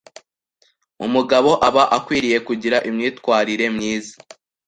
Umugabo 1.05 1.51
aba 1.67 1.83
akwiriye 1.97 2.37
kugira 2.47 2.77
imyitwarire 2.89 3.65
myiza 3.75 4.15